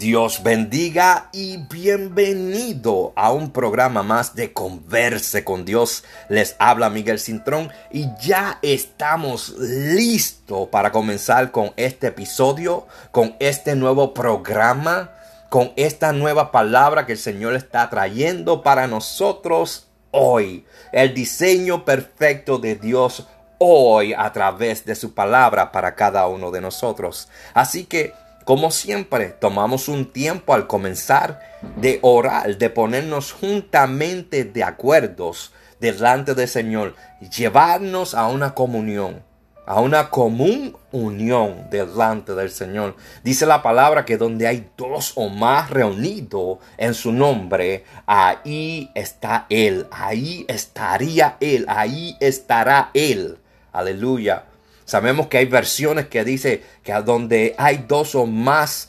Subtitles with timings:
[0.00, 6.04] Dios bendiga y bienvenido a un programa más de Converse con Dios.
[6.30, 13.76] Les habla Miguel Cintrón y ya estamos listos para comenzar con este episodio, con este
[13.76, 15.10] nuevo programa,
[15.50, 20.64] con esta nueva palabra que el Señor está trayendo para nosotros hoy.
[20.92, 23.26] El diseño perfecto de Dios
[23.58, 27.28] hoy a través de su palabra para cada uno de nosotros.
[27.52, 28.14] Así que
[28.44, 31.40] como siempre, tomamos un tiempo al comenzar
[31.76, 36.94] de orar, de ponernos juntamente de acuerdos delante del Señor,
[37.36, 39.22] llevarnos a una comunión,
[39.66, 42.96] a una común unión delante del Señor.
[43.22, 49.46] Dice la palabra que donde hay dos o más reunidos en su nombre, ahí está
[49.48, 53.38] Él, ahí estaría Él, ahí estará Él.
[53.72, 54.49] Aleluya.
[54.90, 58.88] Sabemos que hay versiones que dice que a donde hay dos o más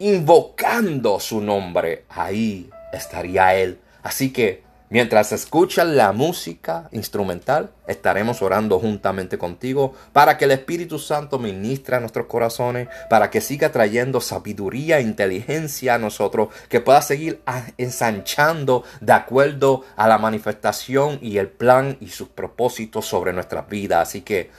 [0.00, 3.78] invocando su nombre, ahí estaría Él.
[4.02, 10.98] Así que mientras escuchan la música instrumental, estaremos orando juntamente contigo para que el Espíritu
[10.98, 16.80] Santo ministre a nuestros corazones, para que siga trayendo sabiduría e inteligencia a nosotros, que
[16.80, 17.42] pueda seguir
[17.76, 24.00] ensanchando de acuerdo a la manifestación y el plan y sus propósitos sobre nuestra vida.
[24.00, 24.50] Así que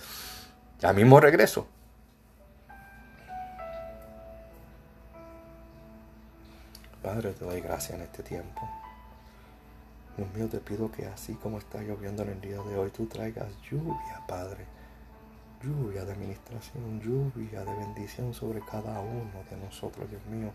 [0.80, 1.68] ya mismo regreso.
[7.04, 8.62] Padre, te doy gracias en este tiempo.
[10.18, 13.06] Dios mío, te pido que así como está lloviendo en el día de hoy, tú
[13.06, 14.66] traigas lluvia, Padre.
[15.64, 20.52] Lluvia de administración, lluvia de bendición sobre cada uno de nosotros, Dios mío.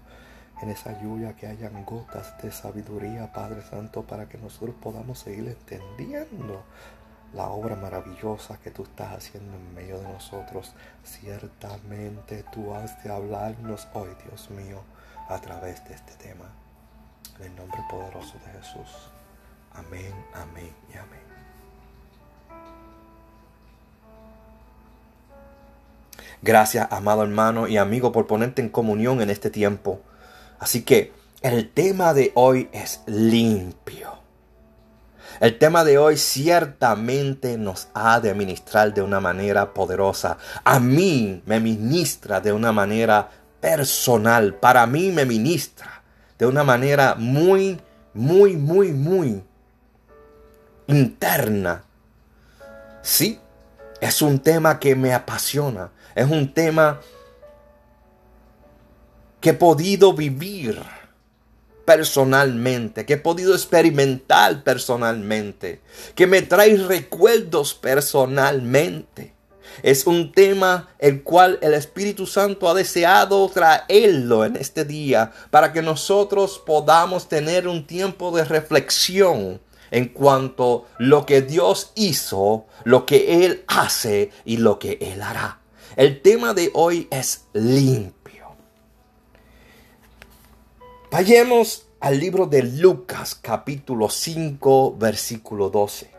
[0.62, 5.48] En esa lluvia que hayan gotas de sabiduría, Padre Santo, para que nosotros podamos seguir
[5.48, 6.62] entendiendo
[7.34, 10.72] la obra maravillosa que tú estás haciendo en medio de nosotros.
[11.04, 14.82] Ciertamente tú has de hablarnos hoy, Dios mío,
[15.28, 16.46] a través de este tema.
[17.40, 19.10] En el nombre poderoso de Jesús.
[19.72, 21.24] Amén, amén y amén.
[26.42, 30.00] Gracias, amado hermano y amigo, por ponerte en comunión en este tiempo.
[30.58, 34.23] Así que el tema de hoy es limpio.
[35.40, 40.38] El tema de hoy ciertamente nos ha de ministrar de una manera poderosa.
[40.62, 43.28] A mí me ministra de una manera
[43.60, 44.54] personal.
[44.54, 46.02] Para mí me ministra
[46.38, 47.80] de una manera muy,
[48.12, 49.42] muy, muy, muy
[50.86, 51.84] interna.
[53.02, 53.40] Sí,
[54.00, 55.90] es un tema que me apasiona.
[56.14, 57.00] Es un tema
[59.40, 60.80] que he podido vivir
[61.84, 65.80] personalmente, que he podido experimentar personalmente,
[66.14, 69.34] que me trae recuerdos personalmente.
[69.82, 75.72] Es un tema el cual el Espíritu Santo ha deseado traerlo en este día para
[75.72, 82.66] que nosotros podamos tener un tiempo de reflexión en cuanto a lo que Dios hizo,
[82.84, 85.60] lo que Él hace y lo que Él hará.
[85.96, 88.23] El tema de hoy es limpio.
[91.14, 96.10] Vayamos al libro de Lucas capítulo 5 versículo 12.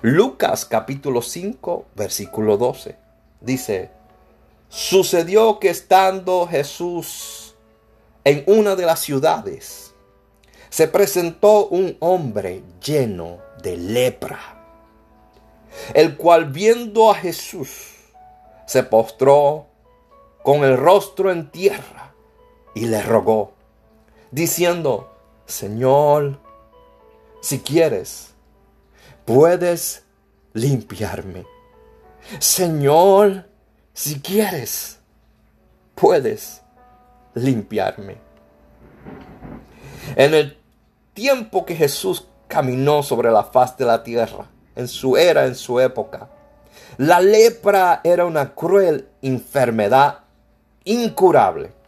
[0.00, 2.96] Lucas capítulo 5 versículo 12
[3.40, 3.92] dice,
[4.68, 7.54] sucedió que estando Jesús
[8.24, 9.94] en una de las ciudades,
[10.68, 14.40] se presentó un hombre lleno de lepra,
[15.94, 17.94] el cual viendo a Jesús,
[18.66, 19.68] se postró
[20.42, 22.11] con el rostro en tierra
[22.74, 23.52] y le rogó,
[24.30, 25.12] diciendo,
[25.46, 26.38] Señor,
[27.40, 28.34] si quieres,
[29.24, 30.04] puedes
[30.52, 31.44] limpiarme.
[32.38, 33.46] Señor,
[33.92, 34.98] si quieres,
[35.94, 36.62] puedes
[37.34, 38.16] limpiarme.
[40.16, 40.58] En el
[41.14, 45.80] tiempo que Jesús caminó sobre la faz de la tierra, en su era, en su
[45.80, 46.28] época,
[46.96, 50.20] la lepra era una cruel enfermedad
[50.84, 51.81] incurable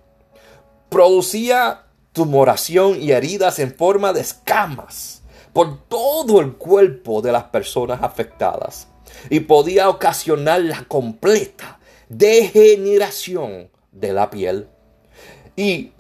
[0.95, 8.01] producía tumoración y heridas en forma de escamas por todo el cuerpo de las personas
[8.01, 8.87] afectadas
[9.29, 14.69] y podía ocasionar la completa degeneración de la piel.
[15.57, 15.91] Y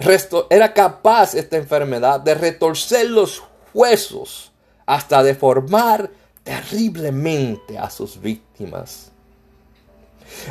[0.49, 3.43] era capaz esta enfermedad de retorcer los
[3.73, 4.53] huesos
[4.87, 6.09] hasta deformar
[6.45, 9.11] terriblemente a sus víctimas.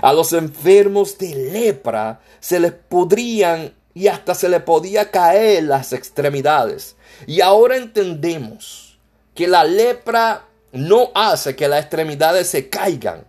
[0.02, 5.94] A los enfermos de lepra se les podrían y hasta se le podía caer las
[5.94, 6.96] extremidades.
[7.28, 9.00] Y ahora entendemos
[9.36, 13.26] que la lepra no hace que las extremidades se caigan.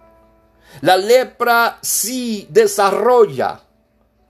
[0.81, 3.61] La lepra sí desarrolla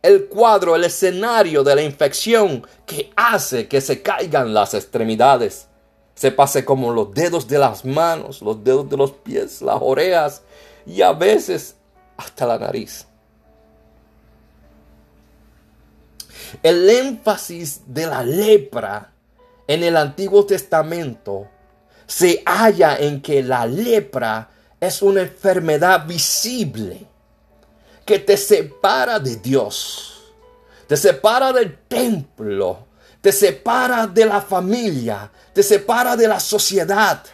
[0.02, 5.69] el cuadro, el escenario de la infección que hace que se caigan las extremidades.
[6.14, 10.42] Se pase como los dedos de las manos, los dedos de los pies, las orejas
[10.87, 11.76] y a veces
[12.16, 13.06] hasta la nariz.
[16.62, 19.12] El énfasis de la lepra
[19.66, 21.48] en el Antiguo Testamento
[22.06, 24.50] se halla en que la lepra
[24.81, 27.06] es una enfermedad visible
[28.04, 30.34] que te separa de Dios,
[30.86, 32.87] te separa del templo,
[33.20, 37.25] te separa de la familia, te separa de la sociedad.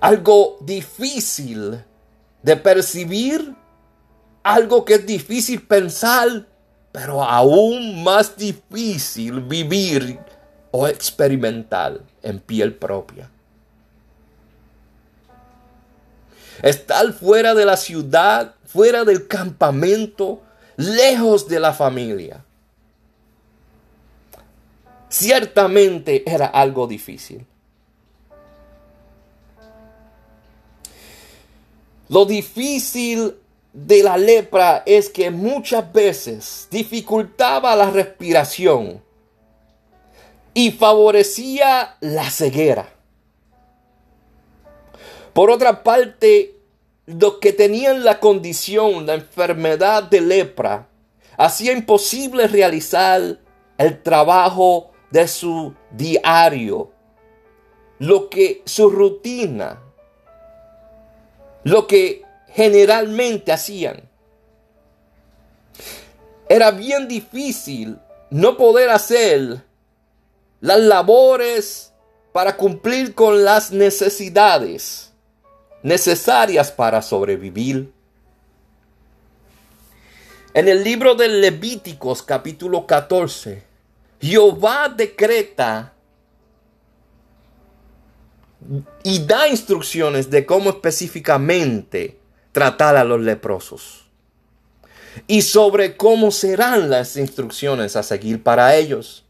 [0.00, 1.84] Algo difícil
[2.42, 3.54] de percibir,
[4.42, 6.46] algo que es difícil pensar,
[6.92, 10.18] pero aún más difícil vivir
[10.70, 13.30] o experimentar en piel propia.
[16.62, 20.42] Estar fuera de la ciudad, fuera del campamento,
[20.76, 22.44] lejos de la familia.
[25.08, 27.44] Ciertamente era algo difícil.
[32.08, 33.34] Lo difícil
[33.72, 39.02] de la lepra es que muchas veces dificultaba la respiración
[40.54, 42.88] y favorecía la ceguera.
[45.32, 46.56] Por otra parte,
[47.06, 50.88] los que tenían la condición, la enfermedad de lepra,
[51.38, 53.38] hacía imposible realizar
[53.78, 56.90] el trabajo de su diario,
[57.98, 59.80] lo que su rutina,
[61.64, 62.22] lo que
[62.54, 64.02] generalmente hacían.
[66.48, 67.98] Era bien difícil
[68.30, 69.62] no poder hacer
[70.60, 71.92] las labores
[72.32, 75.12] para cumplir con las necesidades
[75.82, 77.92] necesarias para sobrevivir.
[80.54, 83.62] En el libro de Levíticos capítulo 14,
[84.20, 85.94] Jehová decreta
[89.02, 92.21] y da instrucciones de cómo específicamente
[92.52, 94.02] tratar a los leprosos
[95.26, 99.24] y sobre cómo serán las instrucciones a seguir para ellos.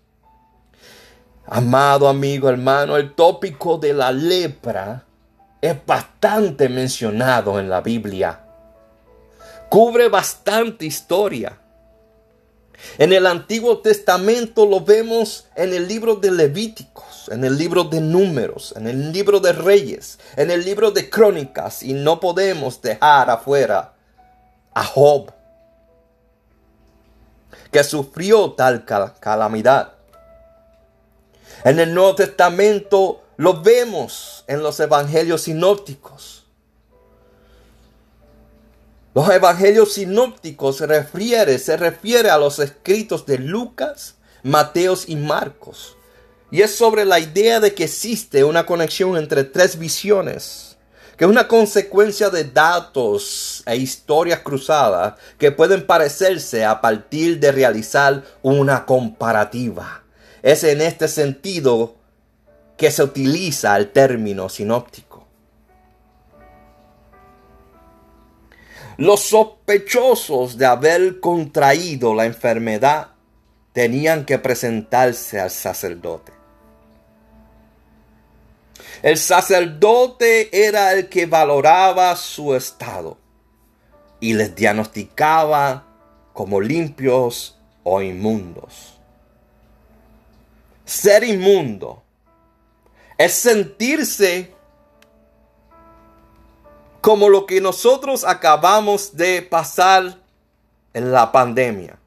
[1.47, 5.05] Amado amigo, hermano, el tópico de la lepra
[5.61, 8.41] es bastante mencionado en la Biblia.
[9.69, 11.59] Cubre bastante historia.
[12.99, 18.01] En el Antiguo Testamento lo vemos en el libro de Levíticos, en el libro de
[18.01, 23.31] Números, en el libro de Reyes, en el libro de Crónicas y no podemos dejar
[23.31, 23.95] afuera
[24.75, 25.33] a Job,
[27.71, 29.95] que sufrió tal calamidad.
[31.65, 36.42] En el Nuevo Testamento lo vemos en los evangelios sinópticos.
[39.15, 45.99] Los evangelios sinópticos se refiere, se refiere a los escritos de Lucas, Mateos y Marcos.
[46.51, 50.79] Y es sobre la idea de que existe una conexión entre tres visiones,
[51.19, 57.53] que es una consecuencia de datos e historias cruzadas que pueden parecerse a partir de
[57.53, 60.05] realizar una comparativa.
[60.43, 61.97] Es en este sentido
[62.79, 65.12] que se utiliza el término sinóptico.
[68.97, 73.09] Los sospechosos de haber contraído la enfermedad
[73.73, 76.33] tenían que presentarse al sacerdote.
[79.03, 83.19] El sacerdote era el que valoraba su estado
[84.21, 85.85] y les diagnosticaba
[86.33, 89.01] como limpios o inmundos.
[90.85, 92.03] Ser inmundo
[93.19, 94.53] es sentirse
[97.03, 100.21] como lo que nosotros acabamos de pasar
[100.95, 101.99] en la pandemia.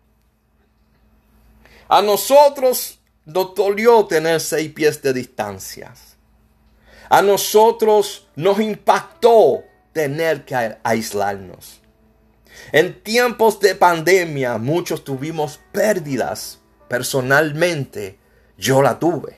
[1.89, 5.93] A nosotros nos dolió tener seis pies de distancia.
[7.09, 11.81] A nosotros nos impactó tener que aislarnos.
[12.71, 18.17] En tiempos de pandemia muchos tuvimos pérdidas personalmente
[18.57, 19.37] yo la tuve.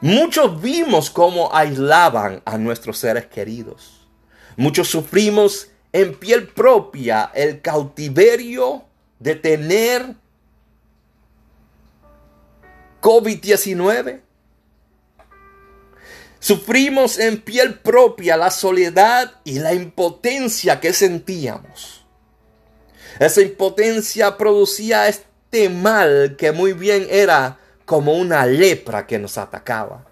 [0.00, 4.01] Muchos vimos cómo aislaban a nuestros seres queridos.
[4.56, 8.84] Muchos sufrimos en piel propia el cautiverio
[9.18, 10.14] de tener
[13.00, 14.20] COVID-19.
[16.38, 22.04] Sufrimos en piel propia la soledad y la impotencia que sentíamos.
[23.18, 30.11] Esa impotencia producía este mal que muy bien era como una lepra que nos atacaba.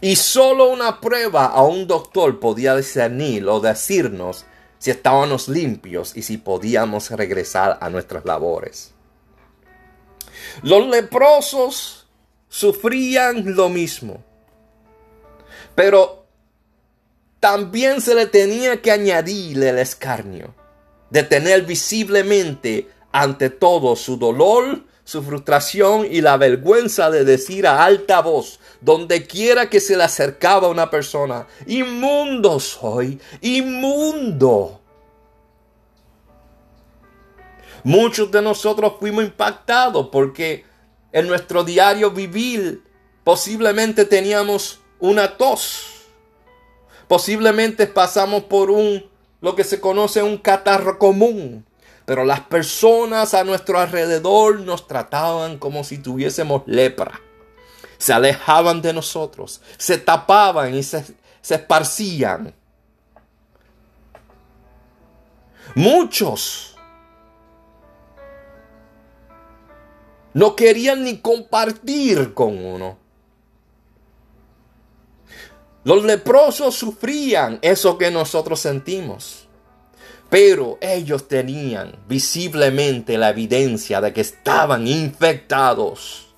[0.00, 4.46] Y solo una prueba a un doctor podía discernir o decirnos
[4.78, 8.92] si estábamos limpios y si podíamos regresar a nuestras labores.
[10.62, 12.06] Los leprosos
[12.48, 14.22] sufrían lo mismo,
[15.74, 16.24] pero
[17.40, 20.54] también se le tenía que añadir el escarnio
[21.10, 27.84] de tener visiblemente ante todo su dolor, su frustración y la vergüenza de decir a
[27.84, 34.80] alta voz, donde quiera que se le acercaba una persona, inmundo soy, inmundo.
[37.84, 40.64] Muchos de nosotros fuimos impactados porque
[41.12, 42.82] en nuestro diario vivir
[43.22, 46.02] posiblemente teníamos una tos.
[47.06, 49.08] Posiblemente pasamos por un
[49.40, 51.64] lo que se conoce un catarro común.
[52.06, 57.20] Pero las personas a nuestro alrededor nos trataban como si tuviésemos lepra.
[57.98, 61.04] Se alejaban de nosotros, se tapaban y se,
[61.42, 62.54] se esparcían.
[65.74, 66.76] Muchos
[70.32, 72.98] no querían ni compartir con uno.
[75.82, 79.45] Los leprosos sufrían eso que nosotros sentimos.
[80.28, 86.34] Pero ellos tenían visiblemente la evidencia de que estaban infectados.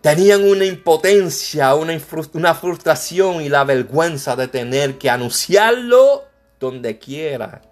[0.00, 6.24] Tenían una impotencia, una, frustración y la vergüenza de tener que anunciarlo
[6.58, 7.62] donde quiera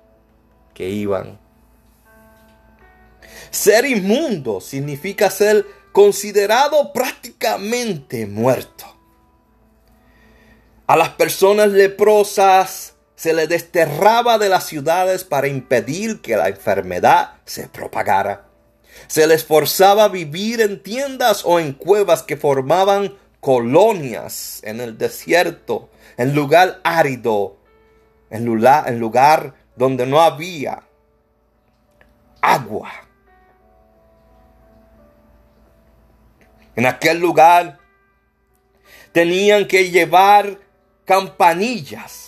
[0.75, 1.39] que iban.
[3.51, 8.85] Ser inmundo significa ser considerado prácticamente muerto.
[10.87, 17.33] A las personas leprosas se les desterraba de las ciudades para impedir que la enfermedad
[17.47, 18.45] se propagara.
[19.09, 24.99] Se les forzaba a vivir en tiendas o en cuevas que formaban colonias en el
[24.99, 27.57] desierto, en lugar árido,
[28.31, 30.83] en lugar, en lugar donde no había
[32.43, 32.93] agua.
[36.75, 37.79] En aquel lugar
[39.13, 40.59] tenían que llevar
[41.07, 42.26] campanillas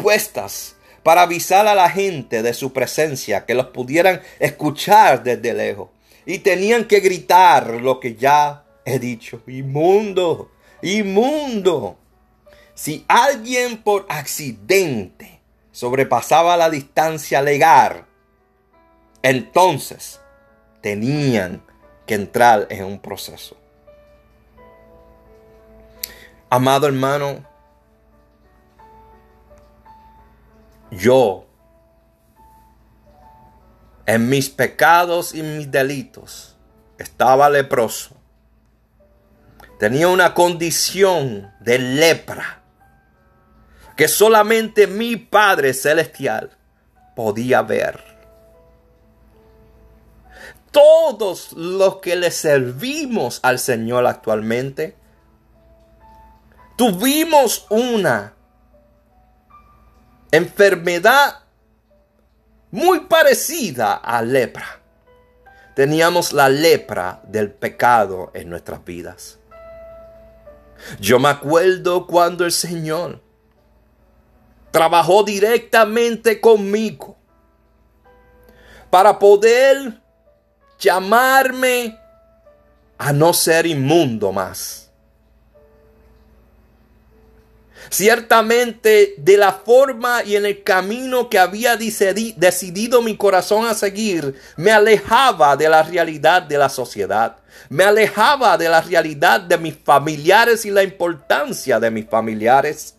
[0.00, 5.88] puestas para avisar a la gente de su presencia, que los pudieran escuchar desde lejos.
[6.26, 10.52] Y tenían que gritar lo que ya he dicho, inmundo,
[10.82, 11.98] inmundo.
[12.74, 15.40] Si alguien por accidente
[15.72, 18.06] sobrepasaba la distancia legal,
[19.22, 20.20] entonces
[20.80, 21.62] tenían
[22.06, 23.56] que entrar en un proceso.
[26.48, 27.44] Amado hermano,
[30.90, 31.46] yo,
[34.06, 36.56] en mis pecados y mis delitos,
[36.98, 38.16] estaba leproso.
[39.78, 42.62] Tenía una condición de lepra
[43.96, 46.50] que solamente mi Padre Celestial
[47.14, 48.02] podía ver.
[50.70, 54.96] Todos los que le servimos al Señor actualmente,
[56.76, 58.34] tuvimos una
[60.32, 61.40] enfermedad
[62.70, 64.80] muy parecida a lepra.
[65.74, 69.38] Teníamos la lepra del pecado en nuestras vidas.
[70.98, 73.20] Yo me acuerdo cuando el Señor
[74.70, 77.16] trabajó directamente conmigo
[78.88, 80.00] para poder
[80.78, 81.98] llamarme
[82.98, 84.89] a no ser inmundo más.
[87.90, 94.40] Ciertamente de la forma y en el camino que había decidido mi corazón a seguir,
[94.56, 97.38] me alejaba de la realidad de la sociedad.
[97.68, 102.94] Me alejaba de la realidad de mis familiares y la importancia de mis familiares.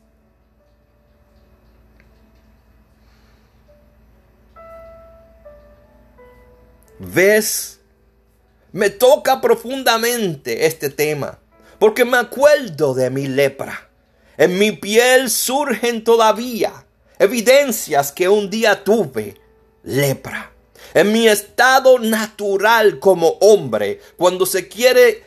[7.00, 7.80] ¿Ves?
[8.74, 11.40] Me toca profundamente este tema,
[11.80, 13.91] porque me acuerdo de mi lepra.
[14.42, 16.88] En mi piel surgen todavía
[17.20, 19.36] evidencias que un día tuve
[19.84, 20.52] lepra.
[20.96, 25.24] En mi estado natural como hombre, cuando se quiere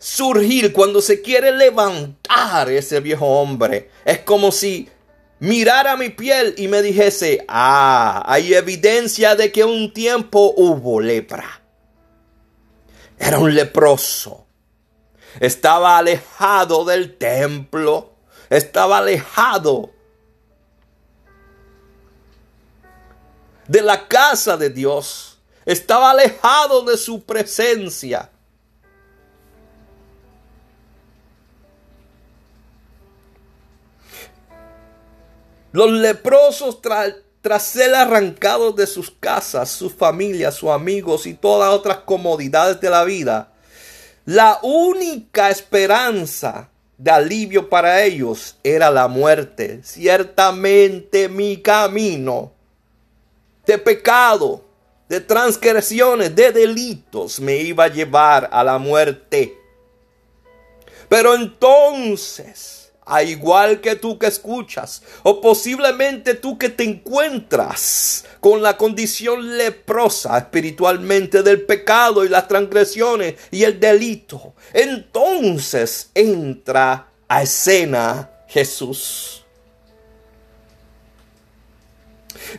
[0.00, 4.88] surgir, cuando se quiere levantar ese viejo hombre, es como si
[5.38, 11.62] mirara mi piel y me dijese, ah, hay evidencia de que un tiempo hubo lepra.
[13.16, 14.48] Era un leproso.
[15.38, 18.15] Estaba alejado del templo
[18.50, 19.90] estaba alejado
[23.66, 28.30] de la casa de Dios, estaba alejado de su presencia.
[35.72, 41.98] Los leprosos tras ser arrancados de sus casas, sus familias, sus amigos y todas otras
[41.98, 43.52] comodidades de la vida,
[44.24, 49.80] la única esperanza de alivio para ellos era la muerte.
[49.82, 52.52] Ciertamente mi camino
[53.66, 54.64] de pecado,
[55.08, 59.58] de transgresiones, de delitos me iba a llevar a la muerte.
[61.08, 68.62] Pero entonces, a igual que tú que escuchas, o posiblemente tú que te encuentras con
[68.62, 77.42] la condición leprosa espiritualmente del pecado y las transgresiones y el delito, entonces entra a
[77.42, 79.44] escena Jesús.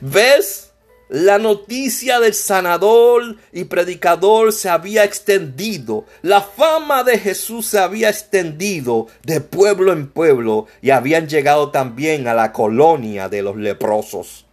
[0.02, 0.67] ¿Ves?
[1.10, 6.06] La noticia del sanador y predicador se había extendido.
[6.22, 12.28] La fama de Jesús se había extendido de pueblo en pueblo y habían llegado también
[12.28, 14.46] a la colonia de los leprosos.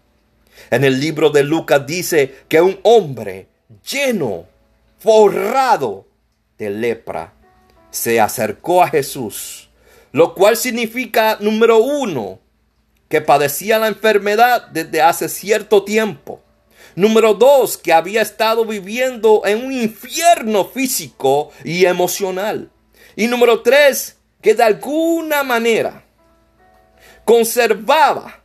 [0.71, 3.49] En el libro de Lucas dice que un hombre
[3.91, 4.47] lleno,
[5.01, 6.07] forrado
[6.57, 7.35] de lepra,
[7.91, 9.71] se acercó a Jesús,
[10.13, 12.39] lo cual significa, número uno,
[13.09, 16.44] que padecía la enfermedad desde hace cierto tiempo.
[16.97, 22.71] Número dos, que había estado viviendo en un infierno físico y emocional.
[23.17, 26.05] Y número tres, que de alguna manera
[27.25, 28.43] conservaba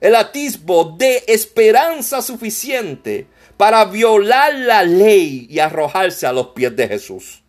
[0.00, 3.26] el atisbo de esperanza suficiente
[3.56, 7.42] para violar la ley y arrojarse a los pies de Jesús.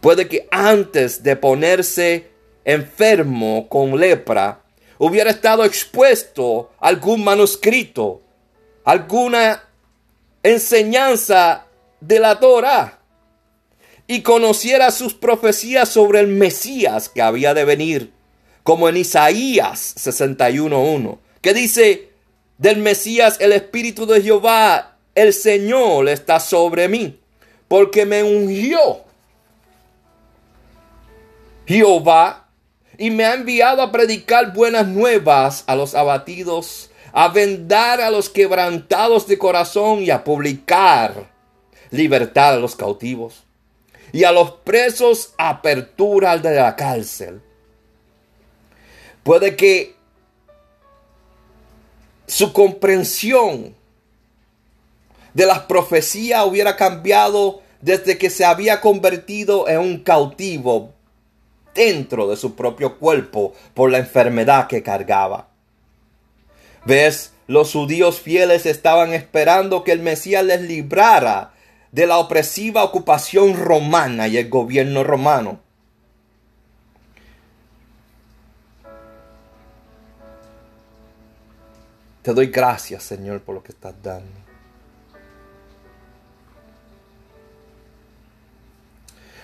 [0.00, 2.30] Puede que antes de ponerse
[2.64, 4.62] enfermo con lepra,
[4.98, 8.22] hubiera estado expuesto a algún manuscrito
[8.84, 9.62] alguna
[10.42, 11.66] enseñanza
[12.00, 12.98] de la Torah
[14.06, 18.12] y conociera sus profecías sobre el Mesías que había de venir,
[18.62, 22.10] como en Isaías 61.1, que dice,
[22.58, 27.18] del Mesías el Espíritu de Jehová, el Señor está sobre mí,
[27.68, 29.04] porque me ungió
[31.66, 32.48] Jehová
[32.98, 38.28] y me ha enviado a predicar buenas nuevas a los abatidos a vendar a los
[38.28, 41.30] quebrantados de corazón y a publicar
[41.90, 43.42] libertad a los cautivos
[44.12, 47.40] y a los presos apertura de la cárcel.
[49.22, 49.94] Puede que
[52.26, 53.74] su comprensión
[55.34, 60.92] de las profecías hubiera cambiado desde que se había convertido en un cautivo
[61.74, 65.49] dentro de su propio cuerpo por la enfermedad que cargaba.
[66.90, 67.32] ¿Ves?
[67.46, 71.54] Los judíos fieles estaban esperando que el Mesías les librara
[71.92, 75.60] de la opresiva ocupación romana y el gobierno romano.
[82.22, 84.40] Te doy gracias, Señor, por lo que estás dando.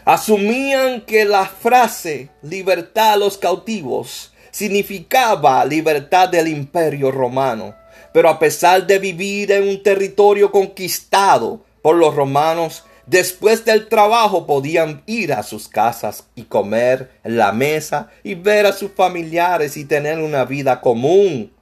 [0.05, 7.75] Asumían que la frase libertad a los cautivos significaba libertad del imperio romano.
[8.15, 14.47] Pero a pesar de vivir en un territorio conquistado por los romanos, después del trabajo
[14.47, 19.77] podían ir a sus casas y comer en la mesa y ver a sus familiares
[19.77, 21.53] y tener una vida común.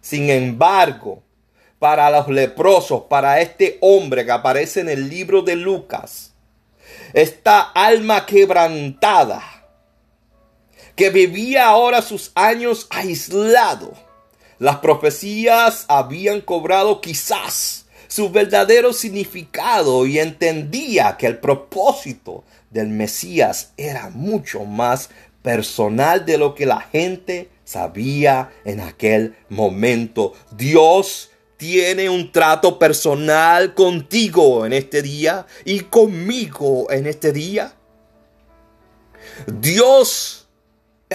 [0.00, 1.20] Sin embargo,
[1.80, 6.32] para los leprosos, para este hombre que aparece en el libro de Lucas,
[7.12, 9.53] esta alma quebrantada,
[10.96, 13.92] que vivía ahora sus años aislado.
[14.58, 23.72] Las profecías habían cobrado quizás su verdadero significado y entendía que el propósito del Mesías
[23.76, 25.10] era mucho más
[25.42, 30.32] personal de lo que la gente sabía en aquel momento.
[30.56, 37.74] Dios tiene un trato personal contigo en este día y conmigo en este día.
[39.46, 40.43] Dios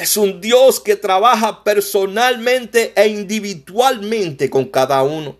[0.01, 5.37] es un Dios que trabaja personalmente e individualmente con cada uno.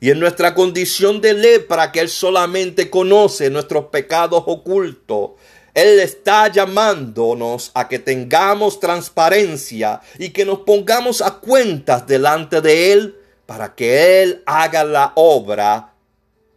[0.00, 5.32] Y en nuestra condición de lepra que Él solamente conoce nuestros pecados ocultos,
[5.74, 12.92] Él está llamándonos a que tengamos transparencia y que nos pongamos a cuentas delante de
[12.92, 15.94] Él para que Él haga la obra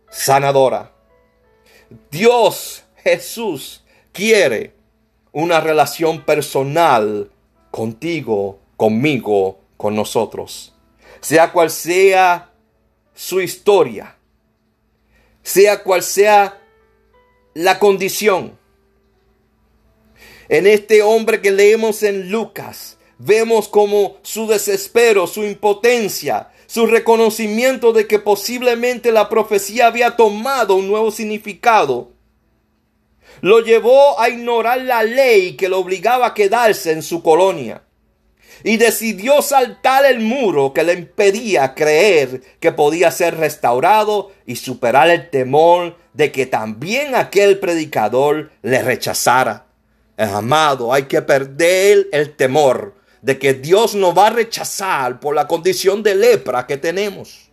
[0.09, 0.93] sanadora.
[2.09, 4.80] Dios Jesús quiere
[5.31, 7.31] una relación personal
[7.69, 10.73] contigo, conmigo, con nosotros.
[11.21, 12.51] Sea cual sea
[13.13, 14.17] su historia,
[15.43, 16.61] sea cual sea
[17.53, 18.57] la condición.
[20.49, 27.93] En este hombre que leemos en Lucas, vemos como su desespero, su impotencia, su reconocimiento
[27.93, 32.11] de que posiblemente la profecía había tomado un nuevo significado,
[33.39, 37.81] lo llevó a ignorar la ley que lo obligaba a quedarse en su colonia
[38.63, 45.09] y decidió saltar el muro que le impedía creer que podía ser restaurado y superar
[45.09, 49.65] el temor de que también aquel predicador le rechazara.
[50.17, 55.47] Amado, hay que perder el temor de que Dios nos va a rechazar por la
[55.47, 57.49] condición de lepra que tenemos.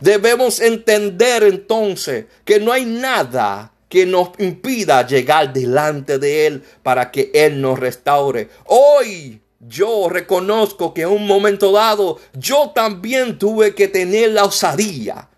[0.00, 7.10] Debemos entender entonces que no hay nada que nos impida llegar delante de Él para
[7.10, 8.48] que Él nos restaure.
[8.64, 15.28] Hoy yo reconozco que en un momento dado yo también tuve que tener la osadía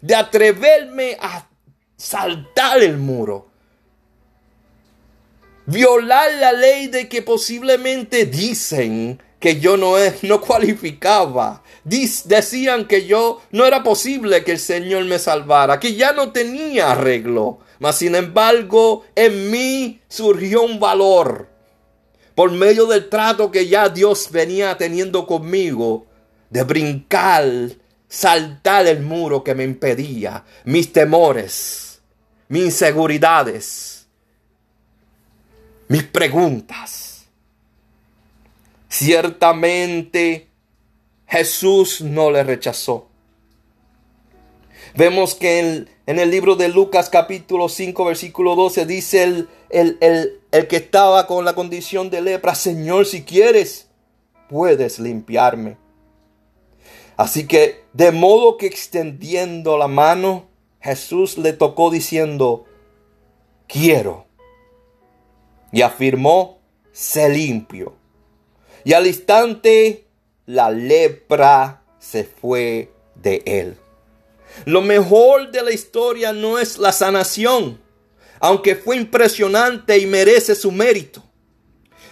[0.00, 1.48] de atreverme a
[1.96, 3.48] saltar el muro.
[5.66, 11.64] Violar la ley de que posiblemente dicen que yo no, no cualificaba.
[11.82, 16.92] decían que yo no era posible que el Señor me salvara, que ya no tenía
[16.92, 17.65] arreglo.
[17.78, 21.48] Mas sin embargo, en mí surgió un valor
[22.34, 26.06] por medio del trato que ya Dios venía teniendo conmigo,
[26.50, 27.46] de brincar,
[28.08, 32.00] saltar el muro que me impedía, mis temores,
[32.48, 34.06] mis inseguridades,
[35.88, 37.24] mis preguntas.
[38.88, 40.48] Ciertamente
[41.26, 43.08] Jesús no le rechazó.
[44.96, 50.40] Vemos que en, el libro de Lucas capítulo 5 versículo 12 dice el, el, el,
[50.52, 53.88] el que estaba con la condición de lepra, Señor, si quieres,
[54.48, 55.76] puedes limpiarme.
[57.18, 60.46] Así que, de modo que extendiendo la mano,
[60.80, 62.64] Jesús le tocó diciendo,
[63.66, 64.26] quiero.
[65.72, 66.58] Y afirmó,
[66.92, 67.96] sé limpio.
[68.84, 70.06] Y al instante,
[70.46, 73.76] la lepra se fue de él.
[74.64, 77.86] Lo mejor de la historia no es la sanación
[78.40, 81.22] aunque fue impresionante y merece su mérito.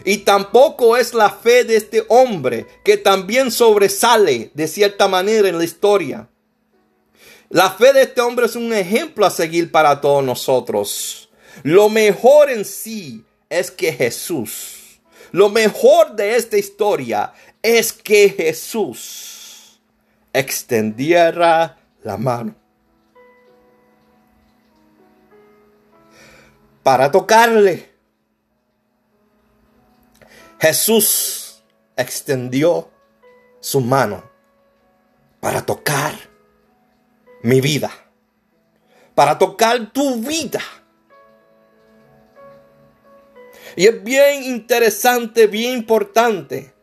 [0.04, 5.58] Y tampoco es la fe de este hombre, que también sobresale de cierta manera en
[5.58, 6.28] la historia.
[7.48, 11.30] La fe de este hombre es un ejemplo a seguir para todos nosotros.
[11.62, 19.80] Lo mejor en sí es que Jesús, lo mejor de esta historia es que Jesús
[20.32, 22.54] extendiera la mano
[26.84, 27.92] para tocarle.
[30.60, 31.64] Jesús
[31.96, 32.90] extendió
[33.60, 34.22] su mano
[35.40, 36.14] para tocar
[37.42, 37.90] mi vida,
[39.14, 40.60] para tocar tu vida.
[43.76, 46.73] Y es bien interesante, bien importante,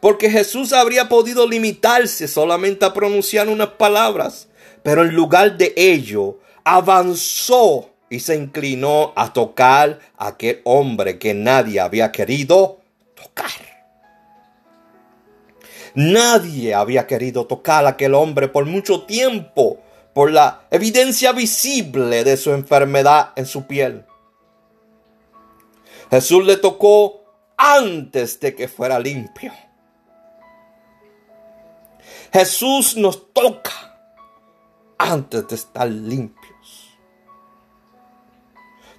[0.00, 4.48] porque Jesús habría podido limitarse solamente a pronunciar unas palabras,
[4.82, 11.34] pero en lugar de ello, avanzó y se inclinó a tocar a aquel hombre que
[11.34, 12.80] nadie había querido
[13.14, 13.50] tocar.
[15.94, 19.78] Nadie había querido tocar a aquel hombre por mucho tiempo
[20.12, 24.04] por la evidencia visible de su enfermedad en su piel.
[26.10, 27.24] Jesús le tocó
[27.56, 29.52] antes de que fuera limpio.
[32.38, 33.96] Jesús nos toca
[34.98, 36.54] antes de estar limpio.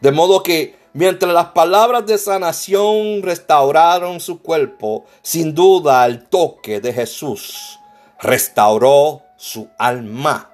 [0.02, 6.82] De modo que mientras las palabras de sanación restauraron su cuerpo, sin duda el toque
[6.82, 7.78] de Jesús
[8.20, 10.50] restauró su alma.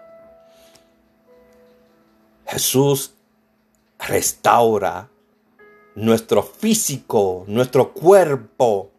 [2.45, 3.13] Jesús
[3.97, 5.07] restaura
[5.95, 8.91] nuestro físico, nuestro cuerpo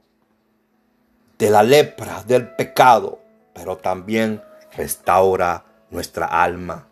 [1.37, 3.24] de la lepra, del pecado,
[3.55, 4.43] pero también
[4.77, 6.89] restaura nuestra alma.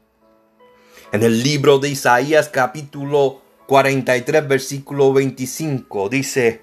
[1.12, 6.62] En el libro de Isaías capítulo 43, versículo 25, dice,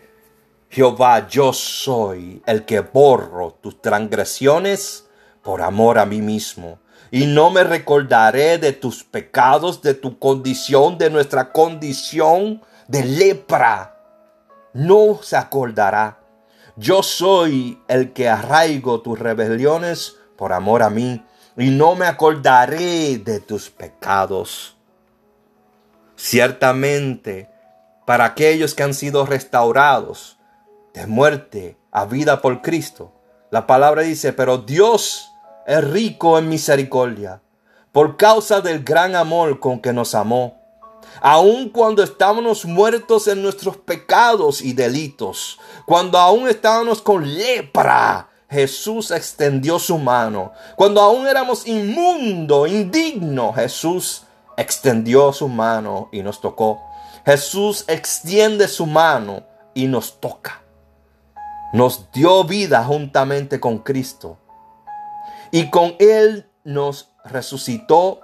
[0.69, 5.05] Jehová, yo soy el que borro tus transgresiones
[5.43, 6.79] por amor a mí mismo.
[7.11, 13.97] Y no me recordaré de tus pecados, de tu condición, de nuestra condición de lepra.
[14.73, 16.18] No se acordará.
[16.79, 21.21] Yo soy el que arraigo tus rebeliones por amor a mí,
[21.57, 24.77] y no me acordaré de tus pecados.
[26.15, 27.49] Ciertamente,
[28.05, 30.39] para aquellos que han sido restaurados
[30.93, 33.11] de muerte a vida por Cristo,
[33.51, 35.33] la palabra dice, pero Dios
[35.67, 37.41] es rico en misericordia,
[37.91, 40.58] por causa del gran amor con que nos amó.
[41.21, 49.11] Aun cuando estábamos muertos en nuestros pecados y delitos, cuando aún estábamos con lepra, Jesús
[49.11, 50.53] extendió su mano.
[50.75, 54.23] Cuando aún éramos inmundo, indigno, Jesús
[54.57, 56.81] extendió su mano y nos tocó.
[57.25, 60.61] Jesús extiende su mano y nos toca.
[61.73, 64.37] Nos dio vida juntamente con Cristo.
[65.51, 68.21] Y con Él nos resucitó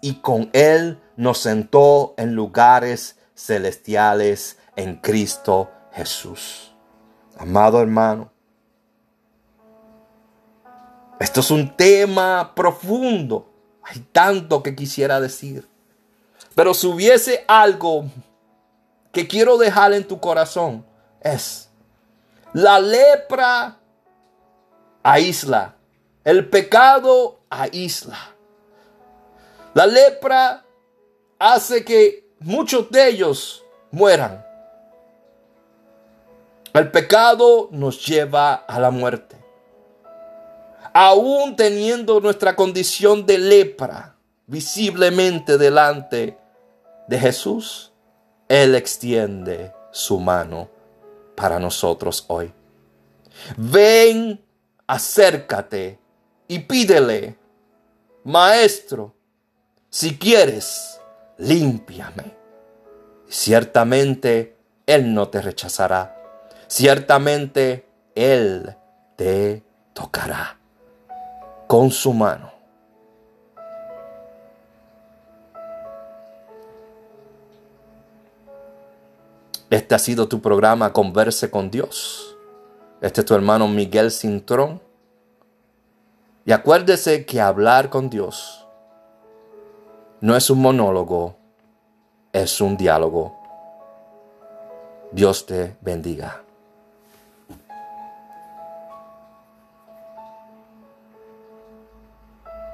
[0.00, 6.72] y con Él nos sentó en lugares celestiales en Cristo Jesús.
[7.36, 8.30] Amado hermano,
[11.18, 13.52] esto es un tema profundo.
[13.82, 15.68] Hay tanto que quisiera decir.
[16.54, 18.04] Pero si hubiese algo
[19.10, 20.86] que quiero dejar en tu corazón,
[21.20, 21.68] es
[22.52, 23.76] la lepra
[25.02, 25.74] aísla.
[26.22, 28.18] El pecado aísla.
[29.74, 30.64] La lepra
[31.38, 34.44] hace que muchos de ellos mueran.
[36.74, 39.36] El pecado nos lleva a la muerte.
[40.92, 46.38] Aún teniendo nuestra condición de lepra visiblemente delante
[47.06, 47.92] de Jesús,
[48.48, 50.68] Él extiende su mano
[51.34, 52.52] para nosotros hoy.
[53.56, 54.42] Ven,
[54.86, 55.98] acércate
[56.48, 57.38] y pídele,
[58.24, 59.14] Maestro,
[59.90, 60.97] si quieres,
[61.38, 62.36] límpiame.
[63.28, 66.16] Ciertamente Él no te rechazará.
[66.66, 68.76] Ciertamente Él
[69.16, 69.62] te
[69.94, 70.58] tocará
[71.66, 72.52] con su mano.
[79.70, 82.36] Este ha sido tu programa Converse con Dios.
[83.02, 84.80] Este es tu hermano Miguel Cintrón.
[86.46, 88.67] Y acuérdese que hablar con Dios
[90.20, 91.36] no es un monólogo,
[92.32, 93.36] es un diálogo.
[95.12, 96.42] Dios te bendiga.